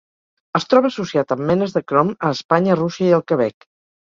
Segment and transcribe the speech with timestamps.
[0.59, 3.71] Es troba associat amb menes de crom a Espanya, Rússia i el Quebec.